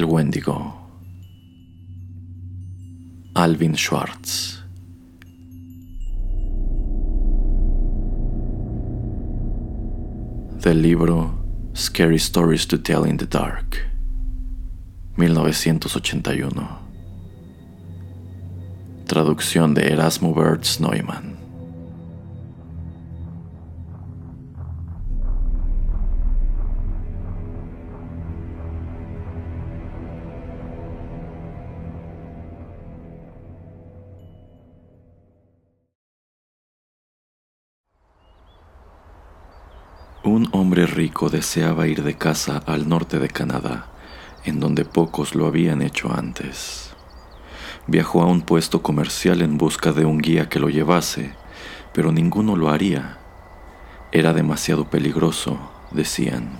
El 0.00 0.06
Wendigo. 0.06 0.74
Alvin 3.34 3.74
Schwartz. 3.76 4.62
Del 10.62 10.80
libro 10.80 11.34
Scary 11.74 12.16
Stories 12.16 12.66
to 12.66 12.78
Tell 12.78 13.04
in 13.04 13.18
the 13.18 13.26
Dark. 13.26 13.76
1981. 15.16 16.66
Traducción 19.04 19.74
de 19.74 19.92
Erasmo 19.92 20.32
Bertz 20.32 20.80
Neumann. 20.80 21.29
Un 40.22 40.50
hombre 40.52 40.84
rico 40.84 41.30
deseaba 41.30 41.86
ir 41.86 42.02
de 42.02 42.14
casa 42.14 42.62
al 42.66 42.90
norte 42.90 43.18
de 43.18 43.28
Canadá, 43.28 43.86
en 44.44 44.60
donde 44.60 44.84
pocos 44.84 45.34
lo 45.34 45.46
habían 45.46 45.80
hecho 45.80 46.12
antes. 46.12 46.90
Viajó 47.86 48.20
a 48.20 48.26
un 48.26 48.42
puesto 48.42 48.82
comercial 48.82 49.40
en 49.40 49.56
busca 49.56 49.92
de 49.92 50.04
un 50.04 50.18
guía 50.18 50.50
que 50.50 50.58
lo 50.60 50.68
llevase, 50.68 51.32
pero 51.94 52.12
ninguno 52.12 52.54
lo 52.54 52.68
haría. 52.68 53.16
Era 54.12 54.34
demasiado 54.34 54.90
peligroso, 54.90 55.58
decían. 55.90 56.50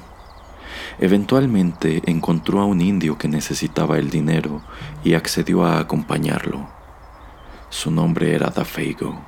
Eventualmente 0.98 2.00
encontró 2.06 2.60
a 2.60 2.64
un 2.64 2.80
indio 2.80 3.18
que 3.18 3.28
necesitaba 3.28 3.98
el 3.98 4.08
dinero 4.08 4.62
y 5.04 5.12
accedió 5.12 5.66
a 5.66 5.80
acompañarlo. 5.80 6.66
Su 7.68 7.90
nombre 7.90 8.34
era 8.34 8.48
Dafeigo. 8.48 9.20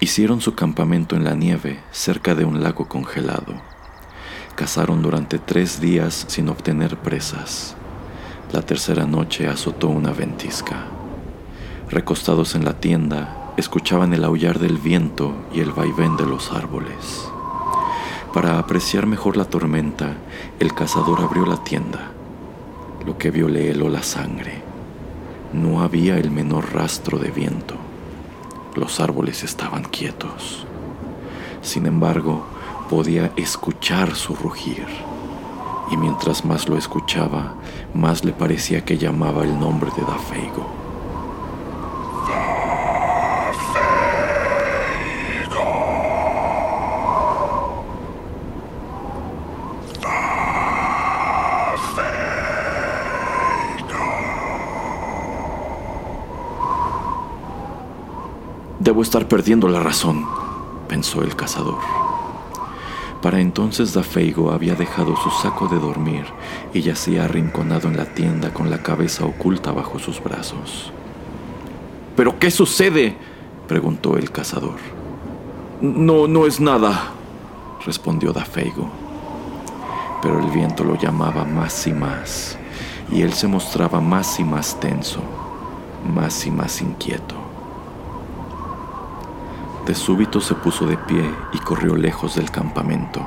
Hicieron 0.00 0.40
su 0.40 0.54
campamento 0.54 1.16
en 1.16 1.24
la 1.24 1.34
nieve 1.34 1.80
cerca 1.90 2.36
de 2.36 2.44
un 2.44 2.62
lago 2.62 2.86
congelado. 2.86 3.54
Cazaron 4.54 5.02
durante 5.02 5.40
tres 5.40 5.80
días 5.80 6.24
sin 6.28 6.48
obtener 6.48 6.96
presas. 6.98 7.74
La 8.52 8.62
tercera 8.62 9.06
noche 9.06 9.48
azotó 9.48 9.88
una 9.88 10.12
ventisca. 10.12 10.84
Recostados 11.90 12.54
en 12.54 12.64
la 12.64 12.74
tienda, 12.74 13.52
escuchaban 13.56 14.14
el 14.14 14.22
aullar 14.22 14.60
del 14.60 14.78
viento 14.78 15.34
y 15.52 15.58
el 15.58 15.72
vaivén 15.72 16.16
de 16.16 16.26
los 16.26 16.52
árboles. 16.52 17.28
Para 18.32 18.60
apreciar 18.60 19.04
mejor 19.06 19.36
la 19.36 19.46
tormenta, 19.46 20.12
el 20.60 20.74
cazador 20.74 21.22
abrió 21.22 21.44
la 21.44 21.64
tienda. 21.64 22.12
Lo 23.04 23.18
que 23.18 23.32
vio 23.32 23.48
le 23.48 23.72
heló 23.72 23.88
la 23.88 24.04
sangre. 24.04 24.62
No 25.52 25.80
había 25.82 26.18
el 26.18 26.30
menor 26.30 26.72
rastro 26.72 27.18
de 27.18 27.32
viento. 27.32 27.87
Los 28.74 29.00
árboles 29.00 29.42
estaban 29.42 29.84
quietos. 29.84 30.66
Sin 31.62 31.86
embargo, 31.86 32.46
podía 32.88 33.32
escuchar 33.36 34.14
su 34.14 34.34
rugir. 34.34 34.86
Y 35.90 35.96
mientras 35.96 36.44
más 36.44 36.68
lo 36.68 36.76
escuchaba, 36.76 37.54
más 37.94 38.24
le 38.24 38.32
parecía 38.32 38.84
que 38.84 38.98
llamaba 38.98 39.44
el 39.44 39.58
nombre 39.58 39.90
de 39.96 40.02
Dafeigo. 40.02 40.87
Debo 58.98 59.04
estar 59.04 59.28
perdiendo 59.28 59.68
la 59.68 59.78
razón, 59.78 60.26
pensó 60.88 61.22
el 61.22 61.36
cazador. 61.36 61.78
Para 63.22 63.38
entonces 63.38 63.94
Dafeigo 63.94 64.50
había 64.50 64.74
dejado 64.74 65.14
su 65.14 65.30
saco 65.30 65.68
de 65.68 65.78
dormir 65.78 66.24
y 66.74 66.80
yacía 66.80 67.26
arrinconado 67.26 67.86
en 67.86 67.96
la 67.96 68.06
tienda 68.06 68.52
con 68.52 68.70
la 68.70 68.82
cabeza 68.82 69.24
oculta 69.24 69.70
bajo 69.70 70.00
sus 70.00 70.20
brazos. 70.20 70.92
¿Pero 72.16 72.40
qué 72.40 72.50
sucede? 72.50 73.16
preguntó 73.68 74.16
el 74.16 74.32
cazador. 74.32 74.78
No, 75.80 76.26
no 76.26 76.44
es 76.44 76.58
nada, 76.58 77.12
respondió 77.86 78.32
Dafeigo. 78.32 78.88
Pero 80.20 80.40
el 80.40 80.50
viento 80.50 80.82
lo 80.82 80.98
llamaba 80.98 81.44
más 81.44 81.86
y 81.86 81.92
más, 81.92 82.58
y 83.12 83.22
él 83.22 83.32
se 83.32 83.46
mostraba 83.46 84.00
más 84.00 84.40
y 84.40 84.44
más 84.44 84.80
tenso, 84.80 85.20
más 86.12 86.44
y 86.46 86.50
más 86.50 86.82
inquieto. 86.82 87.47
De 89.88 89.94
súbito 89.94 90.42
se 90.42 90.54
puso 90.54 90.84
de 90.84 90.98
pie 90.98 91.34
y 91.54 91.58
corrió 91.60 91.96
lejos 91.96 92.34
del 92.34 92.50
campamento, 92.50 93.26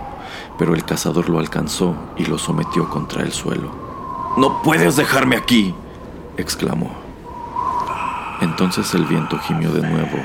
pero 0.60 0.76
el 0.76 0.86
cazador 0.86 1.28
lo 1.28 1.40
alcanzó 1.40 1.96
y 2.18 2.26
lo 2.26 2.38
sometió 2.38 2.88
contra 2.88 3.24
el 3.24 3.32
suelo. 3.32 3.72
¡No 4.38 4.62
puedes 4.62 4.96
dejarme 4.96 5.38
aquí! 5.38 5.74
exclamó. 6.38 6.92
Entonces 8.42 8.94
el 8.94 9.06
viento 9.06 9.40
gimió 9.40 9.72
de 9.72 9.82
nuevo 9.82 10.20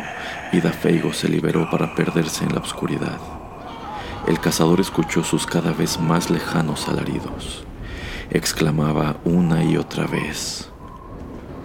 y 0.53 0.61
Dafeigo 0.61 1.15
se 1.15 1.31
liberó 1.31 1.71
para 1.71 1.95
perderse 1.95 2.45
en 2.45 2.53
la 2.53 2.61
oscuridad. 2.61 3.19
El 4.27 4.39
cazador 4.39 4.79
escuchó 4.81 5.25
sus 5.25 5.47
cada 5.47 5.73
vez 5.73 5.99
más 5.99 6.29
lejanos 6.29 6.87
alaridos. 6.87 7.65
Exclamaba 8.29 9.17
una 9.25 9.65
y 9.65 9.79
otra 9.79 10.07
vez. 10.07 10.71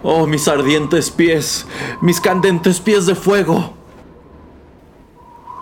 ¡Oh, 0.02 0.26
mis 0.26 0.48
ardientes 0.48 1.10
pies! 1.10 1.66
¡Mis 2.00 2.22
candentes 2.22 2.80
pies 2.80 3.04
de 3.04 3.14
fuego! 3.14 3.81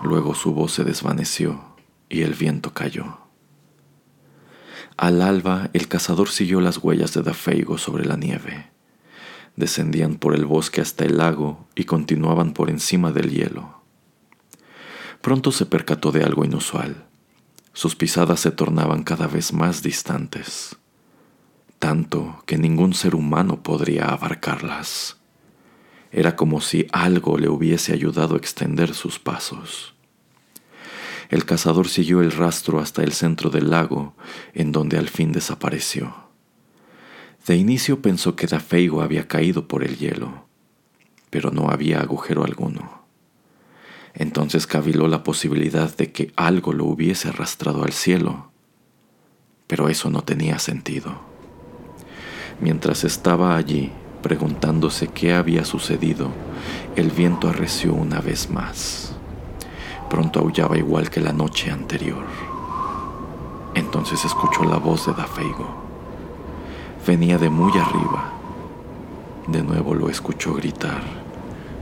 Luego 0.03 0.33
su 0.33 0.53
voz 0.53 0.73
se 0.73 0.83
desvaneció 0.83 1.75
y 2.09 2.23
el 2.23 2.33
viento 2.33 2.73
cayó. 2.73 3.19
Al 4.97 5.21
alba 5.21 5.69
el 5.73 5.87
cazador 5.87 6.29
siguió 6.29 6.59
las 6.59 6.77
huellas 6.77 7.13
de 7.13 7.21
Dafeigo 7.21 7.77
sobre 7.77 8.05
la 8.05 8.17
nieve. 8.17 8.71
Descendían 9.55 10.15
por 10.15 10.33
el 10.33 10.45
bosque 10.45 10.81
hasta 10.81 11.05
el 11.05 11.17
lago 11.17 11.67
y 11.75 11.83
continuaban 11.83 12.53
por 12.53 12.69
encima 12.69 13.11
del 13.11 13.29
hielo. 13.29 13.81
Pronto 15.21 15.51
se 15.51 15.65
percató 15.65 16.11
de 16.11 16.23
algo 16.23 16.45
inusual. 16.45 17.05
Sus 17.73 17.95
pisadas 17.95 18.39
se 18.39 18.51
tornaban 18.51 19.03
cada 19.03 19.27
vez 19.27 19.53
más 19.53 19.81
distantes, 19.81 20.75
tanto 21.79 22.43
que 22.45 22.57
ningún 22.57 22.93
ser 22.93 23.15
humano 23.15 23.63
podría 23.63 24.07
abarcarlas. 24.07 25.20
Era 26.11 26.35
como 26.35 26.59
si 26.59 26.87
algo 26.91 27.37
le 27.37 27.47
hubiese 27.47 27.93
ayudado 27.93 28.35
a 28.35 28.37
extender 28.37 28.93
sus 28.93 29.19
pasos. 29.19 29.95
El 31.29 31.45
cazador 31.45 31.87
siguió 31.87 32.21
el 32.21 32.31
rastro 32.31 32.79
hasta 32.79 33.03
el 33.03 33.13
centro 33.13 33.49
del 33.49 33.69
lago, 33.69 34.13
en 34.53 34.73
donde 34.73 34.97
al 34.97 35.07
fin 35.07 35.31
desapareció. 35.31 36.13
De 37.47 37.55
inicio 37.55 38.01
pensó 38.01 38.35
que 38.35 38.47
Dafeigo 38.47 39.01
había 39.01 39.27
caído 39.27 39.67
por 39.67 39.83
el 39.83 39.97
hielo, 39.97 40.47
pero 41.29 41.49
no 41.51 41.69
había 41.69 42.01
agujero 42.01 42.43
alguno. 42.43 43.05
Entonces 44.13 44.67
caviló 44.67 45.07
la 45.07 45.23
posibilidad 45.23 45.95
de 45.95 46.11
que 46.11 46.33
algo 46.35 46.73
lo 46.73 46.85
hubiese 46.85 47.29
arrastrado 47.29 47.83
al 47.83 47.93
cielo, 47.93 48.51
pero 49.67 49.87
eso 49.87 50.09
no 50.09 50.23
tenía 50.23 50.59
sentido. 50.59 51.21
Mientras 52.59 53.05
estaba 53.05 53.55
allí, 53.55 53.91
preguntándose 54.21 55.07
qué 55.07 55.33
había 55.33 55.65
sucedido, 55.65 56.29
el 56.95 57.11
viento 57.11 57.49
arreció 57.49 57.93
una 57.93 58.19
vez 58.21 58.49
más. 58.49 59.13
Pronto 60.09 60.39
aullaba 60.39 60.77
igual 60.77 61.09
que 61.09 61.21
la 61.21 61.33
noche 61.33 61.71
anterior. 61.71 62.25
Entonces 63.75 64.23
escuchó 64.25 64.63
la 64.63 64.77
voz 64.77 65.05
de 65.05 65.13
Dafeigo. 65.13 65.67
Venía 67.07 67.37
de 67.37 67.49
muy 67.49 67.71
arriba. 67.71 68.33
De 69.47 69.63
nuevo 69.63 69.95
lo 69.95 70.09
escuchó 70.09 70.53
gritar. 70.53 71.01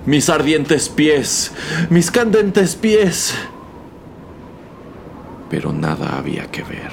Mis 0.05 0.29
ardientes 0.29 0.89
pies, 0.89 1.51
mis 1.89 2.09
candentes 2.09 2.75
pies. 2.75 3.33
Pero 5.49 5.73
nada 5.73 6.17
había 6.17 6.49
que 6.51 6.63
ver. 6.63 6.91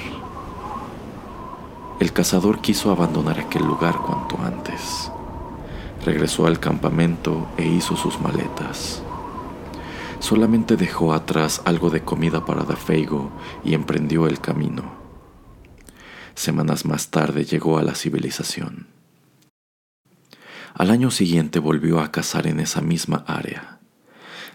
El 1.99 2.13
cazador 2.13 2.59
quiso 2.59 2.91
abandonar 2.91 3.39
aquel 3.39 3.63
lugar 3.63 3.97
cuanto 3.97 4.37
antes. 4.43 5.11
Regresó 6.07 6.47
al 6.47 6.61
campamento 6.61 7.49
e 7.57 7.67
hizo 7.67 7.97
sus 7.97 8.21
maletas. 8.21 9.03
Solamente 10.19 10.77
dejó 10.77 11.13
atrás 11.13 11.61
algo 11.65 11.89
de 11.89 12.05
comida 12.05 12.45
para 12.45 12.63
Dafeigo 12.63 13.29
y 13.65 13.73
emprendió 13.73 14.25
el 14.25 14.39
camino. 14.39 14.89
Semanas 16.33 16.85
más 16.85 17.09
tarde 17.09 17.43
llegó 17.43 17.77
a 17.77 17.83
la 17.83 17.93
civilización. 17.93 18.87
Al 20.73 20.91
año 20.91 21.11
siguiente 21.11 21.59
volvió 21.59 21.99
a 21.99 22.09
cazar 22.09 22.47
en 22.47 22.61
esa 22.61 22.79
misma 22.79 23.25
área. 23.27 23.81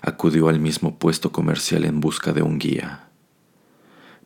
Acudió 0.01 0.49
al 0.49 0.59
mismo 0.59 0.99
puesto 0.99 1.33
comercial 1.33 1.85
en 1.85 2.01
busca 2.01 2.33
de 2.33 2.41
un 2.41 2.59
guía. 2.59 3.11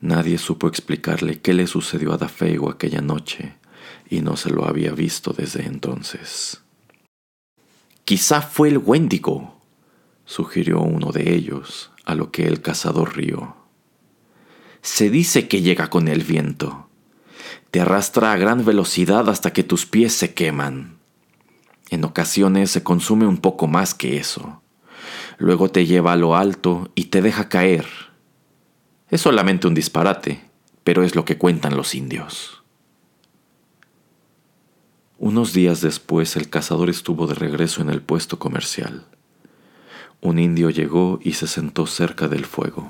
Nadie 0.00 0.38
supo 0.38 0.68
explicarle 0.68 1.40
qué 1.40 1.54
le 1.54 1.66
sucedió 1.66 2.12
a 2.12 2.18
Dafeigo 2.18 2.70
aquella 2.70 3.00
noche 3.00 3.56
y 4.08 4.20
no 4.20 4.36
se 4.36 4.50
lo 4.50 4.68
había 4.68 4.92
visto 4.92 5.32
desde 5.36 5.66
entonces. 5.66 6.62
Quizá 8.06 8.40
fue 8.40 8.70
el 8.70 8.78
Wendigo, 8.78 9.60
sugirió 10.24 10.80
uno 10.80 11.12
de 11.12 11.34
ellos, 11.34 11.90
a 12.06 12.14
lo 12.14 12.30
que 12.30 12.46
el 12.46 12.62
cazador 12.62 13.14
rió. 13.14 13.56
Se 14.80 15.10
dice 15.10 15.46
que 15.46 15.60
llega 15.60 15.90
con 15.90 16.08
el 16.08 16.24
viento. 16.24 16.88
Te 17.70 17.82
arrastra 17.82 18.32
a 18.32 18.38
gran 18.38 18.64
velocidad 18.64 19.28
hasta 19.28 19.52
que 19.52 19.62
tus 19.62 19.84
pies 19.84 20.14
se 20.14 20.32
queman. 20.32 20.96
En 21.90 22.02
ocasiones 22.04 22.70
se 22.70 22.82
consume 22.82 23.26
un 23.26 23.36
poco 23.36 23.66
más 23.66 23.92
que 23.92 24.16
eso. 24.16 24.62
Luego 25.36 25.70
te 25.70 25.84
lleva 25.84 26.12
a 26.12 26.16
lo 26.16 26.34
alto 26.34 26.90
y 26.94 27.06
te 27.06 27.20
deja 27.20 27.50
caer 27.50 27.86
es 29.08 29.20
solamente 29.20 29.68
un 29.68 29.74
disparate, 29.74 30.40
pero 30.82 31.04
es 31.04 31.14
lo 31.14 31.24
que 31.24 31.38
cuentan 31.38 31.76
los 31.76 31.94
indios. 31.94 32.55
Unos 35.18 35.54
días 35.54 35.80
después 35.80 36.36
el 36.36 36.50
cazador 36.50 36.90
estuvo 36.90 37.26
de 37.26 37.34
regreso 37.34 37.80
en 37.80 37.88
el 37.88 38.02
puesto 38.02 38.38
comercial. 38.38 39.04
Un 40.20 40.38
indio 40.38 40.68
llegó 40.68 41.20
y 41.22 41.32
se 41.32 41.46
sentó 41.46 41.86
cerca 41.86 42.28
del 42.28 42.44
fuego. 42.44 42.86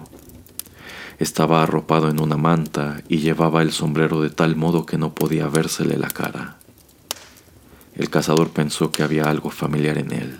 Estaba 1.18 1.62
arropado 1.62 2.10
en 2.10 2.20
una 2.20 2.36
manta 2.36 3.02
y 3.08 3.18
llevaba 3.18 3.62
el 3.62 3.70
sombrero 3.70 4.20
de 4.20 4.30
tal 4.30 4.56
modo 4.56 4.86
que 4.86 4.98
no 4.98 5.14
podía 5.14 5.46
vérsele 5.46 5.96
la 5.98 6.08
cara. 6.08 6.58
El 7.94 8.10
cazador 8.10 8.50
pensó 8.50 8.90
que 8.90 9.04
había 9.04 9.24
algo 9.24 9.50
familiar 9.50 9.96
en 9.96 10.12
él. 10.12 10.36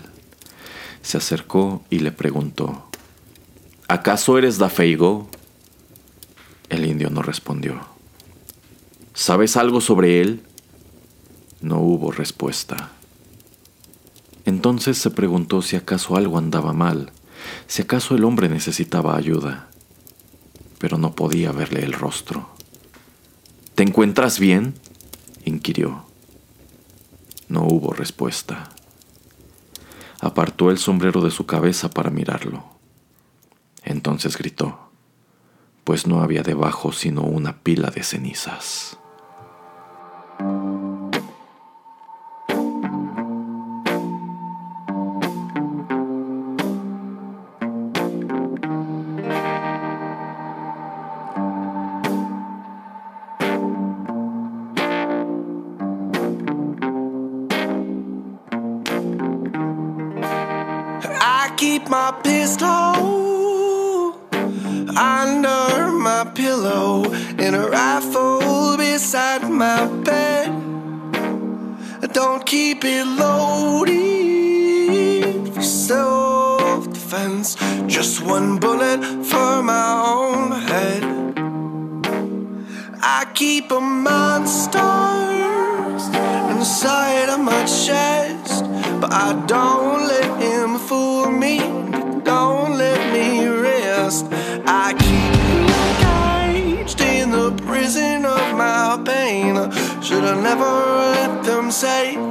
Se 1.01 1.17
acercó 1.17 1.83
y 1.89 1.99
le 1.99 2.11
preguntó, 2.11 2.89
¿Acaso 3.87 4.37
eres 4.37 4.57
Dafeigo? 4.57 5.29
El 6.67 6.85
indio 6.85 7.09
no 7.09 7.21
respondió. 7.21 7.79
¿Sabes 9.13 9.55
algo 9.55 9.79
sobre 9.79 10.19
él? 10.19 10.43
No 11.61 11.79
hubo 11.79 12.11
respuesta. 12.11 12.91
Entonces 14.45 14.97
se 14.97 15.11
preguntó 15.11 15.61
si 15.61 15.75
acaso 15.75 16.15
algo 16.15 16.37
andaba 16.37 16.73
mal, 16.73 17.11
si 17.67 17.81
acaso 17.81 18.15
el 18.15 18.23
hombre 18.23 18.49
necesitaba 18.49 19.15
ayuda, 19.15 19.67
pero 20.79 20.97
no 20.97 21.15
podía 21.15 21.51
verle 21.51 21.83
el 21.83 21.93
rostro. 21.93 22.49
¿Te 23.75 23.83
encuentras 23.83 24.39
bien? 24.39 24.75
inquirió. 25.45 26.05
No 27.49 27.63
hubo 27.63 27.93
respuesta. 27.93 28.69
Apartó 30.19 30.71
el 30.71 30.77
sombrero 30.77 31.21
de 31.21 31.31
su 31.31 31.45
cabeza 31.45 31.89
para 31.89 32.09
mirarlo. 32.09 32.65
Entonces 33.83 34.37
gritó 34.37 34.87
pues 35.87 36.05
no 36.05 36.21
había 36.21 36.43
debajo 36.43 36.91
sino 36.91 37.21
una 37.21 37.59
pila 37.59 37.91
de 37.91 38.03
cenizas. 38.03 38.97
Keep 61.57 61.89
my 61.89 62.11
pistol 62.23 62.67
under 64.95 65.91
my 65.91 66.31
pillow 66.35 67.11
in 67.39 67.55
a 67.55 67.67
rifle 67.67 68.77
beside 68.77 69.49
my 69.49 69.87
bed. 70.03 70.49
I 72.03 72.07
don't 72.13 72.45
keep 72.45 72.85
it 72.85 73.05
loaded 73.05 73.91
for 75.51 75.63
self 75.63 76.93
defense. 76.93 77.55
Just 77.87 78.21
one 78.21 78.59
bullet 78.59 79.01
for 79.25 79.63
my 79.63 79.89
own 80.15 80.51
head. 80.61 81.03
I 83.01 83.25
keep 83.33 83.71
a 83.71 83.81
monster 83.81 84.77
inside 86.51 87.29
of 87.29 87.39
my 87.39 87.63
chest, 87.65 88.63
but 89.01 89.11
I 89.11 89.33
don't 89.47 89.56
I'll 100.27 100.41
never 100.41 100.65
let 100.65 101.45
them 101.45 101.71
say 101.71 102.26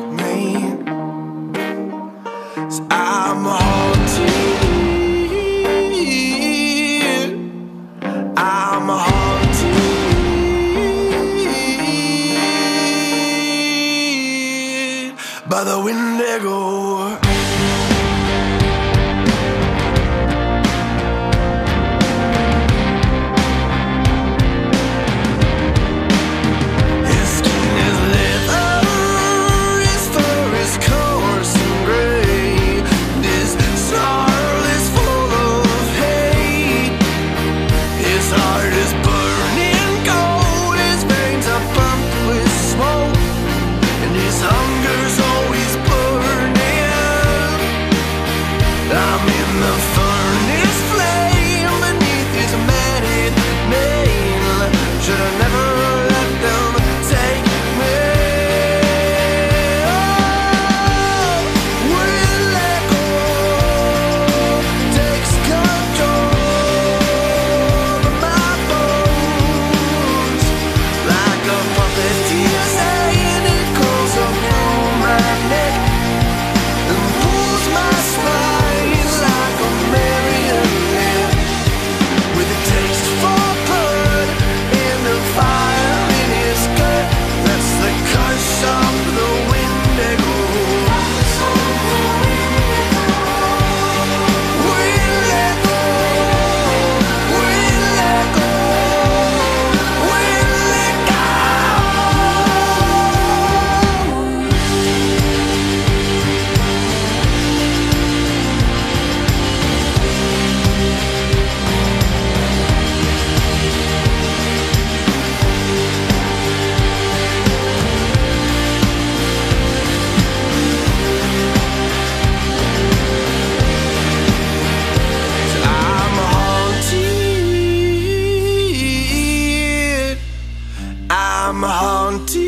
I'm 131.57 131.63
haunted 131.63 132.46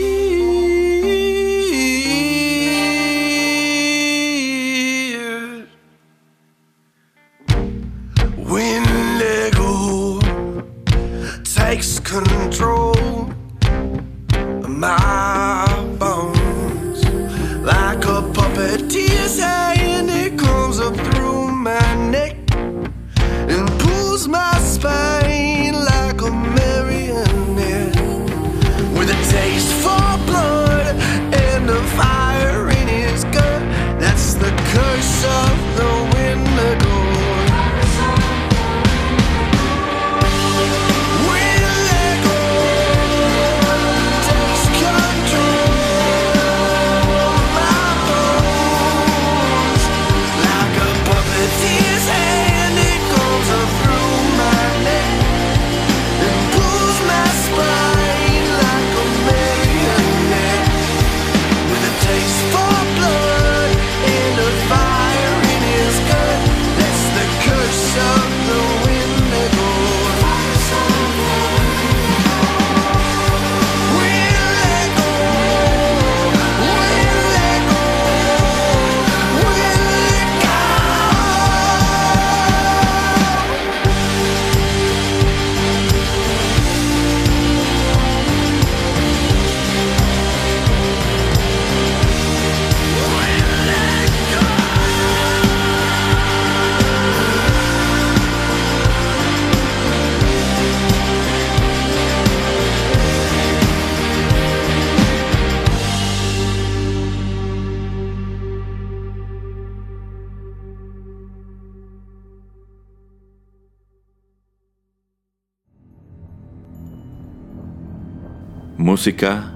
Música 118.89 119.53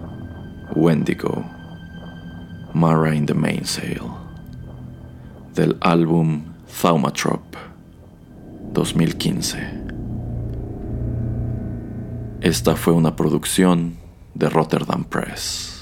Wendigo 0.77 1.43
Mara 2.75 3.15
in 3.15 3.25
the 3.25 3.33
Mainsail 3.33 4.11
del 5.55 5.79
álbum 5.81 6.53
Thaumatrop 6.83 7.41
2015. 8.75 9.57
Esta 12.43 12.77
fue 12.77 12.93
una 12.93 13.17
producción 13.17 13.97
de 14.35 14.51
Rotterdam 14.51 15.03
Press. 15.05 15.82